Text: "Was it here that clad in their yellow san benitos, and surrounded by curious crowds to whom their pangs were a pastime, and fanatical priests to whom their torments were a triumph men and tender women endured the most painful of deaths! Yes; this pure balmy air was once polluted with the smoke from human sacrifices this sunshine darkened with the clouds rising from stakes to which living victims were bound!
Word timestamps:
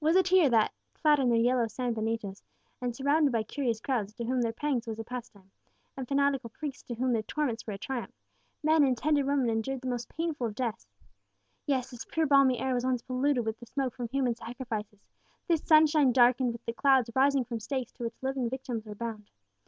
"Was 0.00 0.16
it 0.16 0.26
here 0.26 0.50
that 0.50 0.72
clad 0.94 1.20
in 1.20 1.28
their 1.28 1.38
yellow 1.38 1.68
san 1.68 1.94
benitos, 1.94 2.42
and 2.80 2.92
surrounded 2.96 3.30
by 3.30 3.44
curious 3.44 3.80
crowds 3.80 4.12
to 4.14 4.24
whom 4.24 4.40
their 4.42 4.52
pangs 4.52 4.84
were 4.88 4.94
a 4.98 5.04
pastime, 5.04 5.48
and 5.96 6.08
fanatical 6.08 6.50
priests 6.50 6.82
to 6.88 6.96
whom 6.96 7.12
their 7.12 7.22
torments 7.22 7.64
were 7.64 7.74
a 7.74 7.78
triumph 7.78 8.10
men 8.64 8.82
and 8.82 8.98
tender 8.98 9.24
women 9.24 9.48
endured 9.48 9.82
the 9.82 9.86
most 9.86 10.08
painful 10.08 10.48
of 10.48 10.56
deaths! 10.56 10.88
Yes; 11.66 11.92
this 11.92 12.04
pure 12.04 12.26
balmy 12.26 12.58
air 12.58 12.74
was 12.74 12.84
once 12.84 13.02
polluted 13.02 13.46
with 13.46 13.60
the 13.60 13.66
smoke 13.66 13.94
from 13.94 14.08
human 14.08 14.34
sacrifices 14.34 15.04
this 15.46 15.62
sunshine 15.62 16.10
darkened 16.10 16.50
with 16.50 16.64
the 16.64 16.72
clouds 16.72 17.08
rising 17.14 17.44
from 17.44 17.60
stakes 17.60 17.92
to 17.92 18.02
which 18.02 18.20
living 18.22 18.50
victims 18.50 18.86
were 18.86 18.96
bound! 18.96 19.30